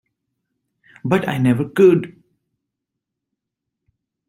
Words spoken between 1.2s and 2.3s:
I never could!